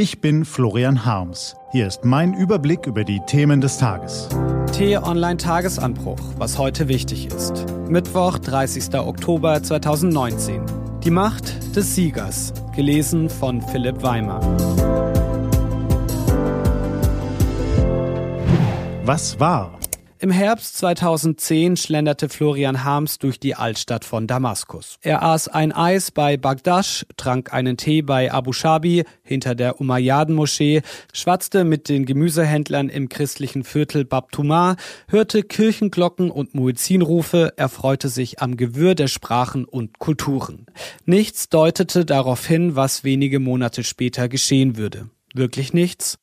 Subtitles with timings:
[0.00, 1.56] Ich bin Florian Harms.
[1.72, 4.28] Hier ist mein Überblick über die Themen des Tages.
[4.70, 7.66] T-Online Tagesanbruch, was heute wichtig ist.
[7.88, 8.94] Mittwoch, 30.
[8.94, 10.62] Oktober 2019.
[11.02, 14.38] Die Macht des Siegers, gelesen von Philipp Weimer.
[19.04, 19.77] Was war?
[20.20, 24.98] Im Herbst 2010 schlenderte Florian Harms durch die Altstadt von Damaskus.
[25.00, 30.82] Er aß ein Eis bei Bagdash, trank einen Tee bei Abu Shabi hinter der Umayyaden-Moschee,
[31.12, 34.74] schwatzte mit den Gemüsehändlern im christlichen Viertel Babtumar,
[35.06, 40.66] hörte Kirchenglocken und Muezzinrufe, erfreute sich am Gewürr der Sprachen und Kulturen.
[41.06, 45.10] Nichts deutete darauf hin, was wenige Monate später geschehen würde.
[45.32, 46.18] Wirklich nichts?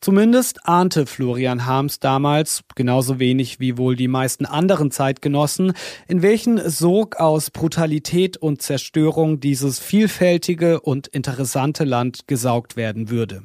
[0.00, 5.72] Zumindest ahnte Florian Harms damals, genauso wenig wie wohl die meisten anderen Zeitgenossen,
[6.06, 13.42] in welchen Sog aus Brutalität und Zerstörung dieses vielfältige und interessante Land gesaugt werden würde.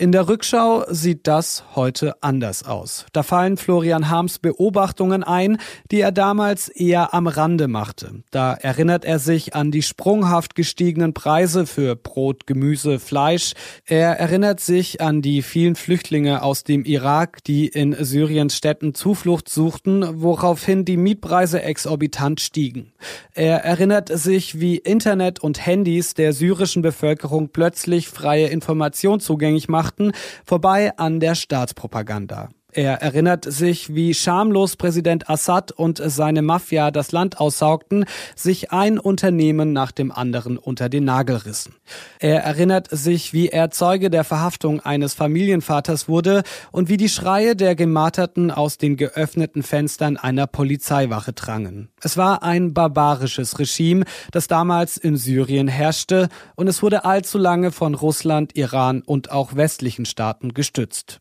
[0.00, 3.04] In der Rückschau sieht das heute anders aus.
[3.12, 5.58] Da fallen Florian Harms Beobachtungen ein,
[5.90, 8.22] die er damals eher am Rande machte.
[8.30, 13.52] Da erinnert er sich an die sprunghaft gestiegenen Preise für Brot, Gemüse, Fleisch.
[13.84, 19.50] Er erinnert sich an die vielen Flüchtlinge aus dem Irak, die in Syriens Städten Zuflucht
[19.50, 22.94] suchten, woraufhin die Mietpreise exorbitant stiegen.
[23.34, 29.89] Er erinnert sich, wie Internet und Handys der syrischen Bevölkerung plötzlich freie Information zugänglich machten
[29.90, 30.12] machten,
[30.44, 32.48] vorbei an der Staatspropaganda.
[32.72, 38.04] Er erinnert sich, wie schamlos Präsident Assad und seine Mafia das Land aussaugten,
[38.36, 41.74] sich ein Unternehmen nach dem anderen unter den Nagel rissen.
[42.20, 47.56] Er erinnert sich, wie er Zeuge der Verhaftung eines Familienvaters wurde und wie die Schreie
[47.56, 51.88] der Gemarterten aus den geöffneten Fenstern einer Polizeiwache drangen.
[52.02, 57.72] Es war ein barbarisches Regime, das damals in Syrien herrschte, und es wurde allzu lange
[57.72, 61.20] von Russland, Iran und auch westlichen Staaten gestützt.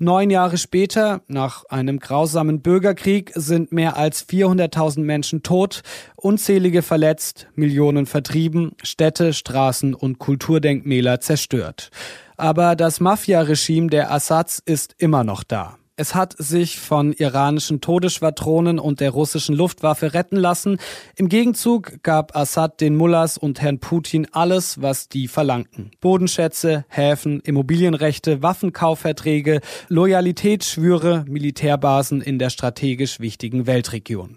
[0.00, 5.82] Neun Jahre später, nach einem grausamen Bürgerkrieg, sind mehr als 400.000 Menschen tot,
[6.14, 11.90] unzählige verletzt, Millionen vertrieben, Städte, Straßen und Kulturdenkmäler zerstört.
[12.36, 15.78] Aber das Mafia-Regime der Assads ist immer noch da.
[16.00, 20.78] Es hat sich von iranischen Todesschwadronen und der russischen Luftwaffe retten lassen.
[21.16, 25.90] Im Gegenzug gab Assad den Mullahs und Herrn Putin alles, was die verlangten.
[26.00, 34.36] Bodenschätze, Häfen, Immobilienrechte, Waffenkaufverträge, Loyalitätsschwüre, Militärbasen in der strategisch wichtigen Weltregion.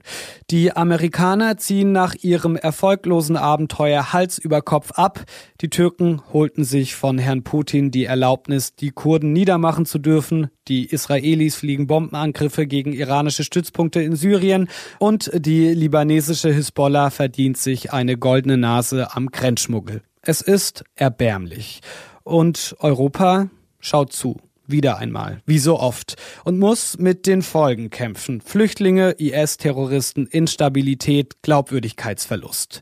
[0.50, 5.26] Die Amerikaner ziehen nach ihrem erfolglosen Abenteuer Hals über Kopf ab.
[5.62, 10.50] Die Türken holten sich von Herrn Putin die Erlaubnis, die Kurden niedermachen zu dürfen.
[10.68, 17.92] Die Israelis fliegen Bombenangriffe gegen iranische Stützpunkte in Syrien und die libanesische Hisbollah verdient sich
[17.94, 20.04] eine goldene Nase am Grenzschmuggel.
[20.22, 21.82] Es ist erbärmlich.
[22.24, 24.38] Und Europa schaut zu.
[24.68, 28.40] Wieder einmal, wie so oft, und muss mit den Folgen kämpfen.
[28.40, 32.82] Flüchtlinge, IS-Terroristen, Instabilität, Glaubwürdigkeitsverlust.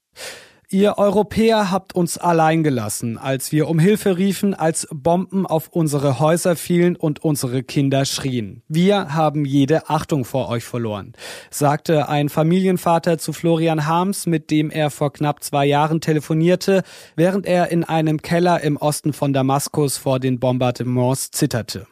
[0.72, 6.19] Ihr Europäer habt uns allein gelassen, als wir um Hilfe riefen, als Bomben auf unsere
[6.19, 8.62] Häuser fielen und unsere Kinder schrien.
[8.68, 11.13] Wir haben jede Achtung vor euch verloren,
[11.50, 16.84] sagte ein Familienvater zu Florian Harms, mit dem er vor knapp zwei Jahren telefonierte,
[17.16, 21.88] während er in einem Keller im Osten von Damaskus vor den Bombardements zitterte.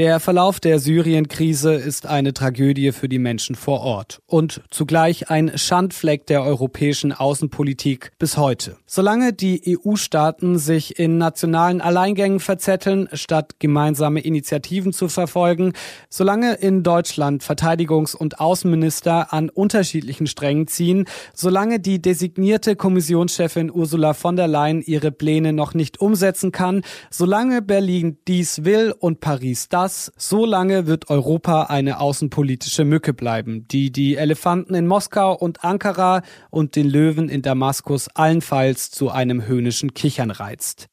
[0.00, 5.58] Der Verlauf der Syrien-Krise ist eine Tragödie für die Menschen vor Ort und zugleich ein
[5.58, 8.78] Schandfleck der europäischen Außenpolitik bis heute.
[8.86, 15.74] Solange die EU-Staaten sich in nationalen Alleingängen verzetteln, statt gemeinsame Initiativen zu verfolgen,
[16.08, 24.14] solange in Deutschland Verteidigungs- und Außenminister an unterschiedlichen Strängen ziehen, solange die designierte Kommissionschefin Ursula
[24.14, 29.68] von der Leyen ihre Pläne noch nicht umsetzen kann, solange Berlin dies will und Paris
[29.68, 35.34] das, das, so lange wird Europa eine außenpolitische Mücke bleiben, die die Elefanten in Moskau
[35.34, 40.86] und Ankara und den Löwen in Damaskus allenfalls zu einem höhnischen Kichern reizt.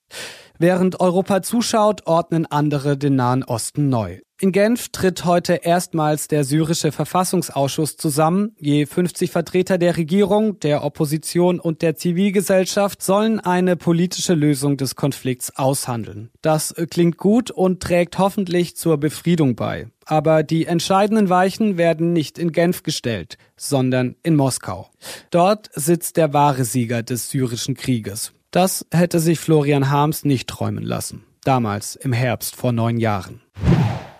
[0.57, 4.19] Während Europa zuschaut, ordnen andere den Nahen Osten neu.
[4.39, 8.55] In Genf tritt heute erstmals der syrische Verfassungsausschuss zusammen.
[8.59, 14.95] Je 50 Vertreter der Regierung, der Opposition und der Zivilgesellschaft sollen eine politische Lösung des
[14.95, 16.29] Konflikts aushandeln.
[16.43, 19.87] Das klingt gut und trägt hoffentlich zur Befriedung bei.
[20.05, 24.91] Aber die entscheidenden Weichen werden nicht in Genf gestellt, sondern in Moskau.
[25.31, 28.33] Dort sitzt der wahre Sieger des syrischen Krieges.
[28.51, 31.23] Das hätte sich Florian Harms nicht träumen lassen.
[31.43, 33.41] Damals im Herbst vor neun Jahren.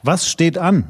[0.08, 0.86] Was steht an?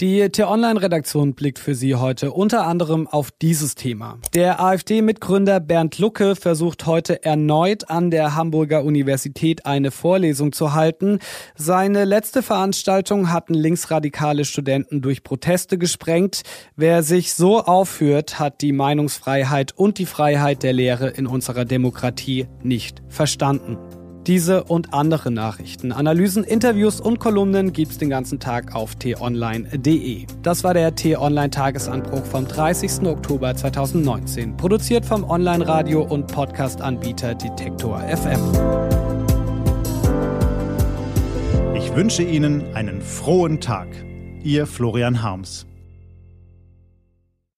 [0.00, 4.18] Die T-Online-Redaktion blickt für Sie heute unter anderem auf dieses Thema.
[4.34, 11.20] Der AfD-Mitgründer Bernd Lucke versucht heute erneut an der Hamburger Universität eine Vorlesung zu halten.
[11.54, 16.42] Seine letzte Veranstaltung hatten linksradikale Studenten durch Proteste gesprengt.
[16.74, 22.48] Wer sich so aufführt, hat die Meinungsfreiheit und die Freiheit der Lehre in unserer Demokratie
[22.64, 23.78] nicht verstanden.
[24.28, 30.26] Diese und andere Nachrichten, Analysen, Interviews und Kolumnen gibt's den ganzen Tag auf t-online.de.
[30.42, 33.06] Das war der T-Online-Tagesanbruch vom 30.
[33.06, 38.40] Oktober 2019, produziert vom Online-Radio- und Podcast-Anbieter Detektor FM.
[41.74, 43.88] Ich wünsche Ihnen einen frohen Tag.
[44.44, 45.67] Ihr Florian Harms.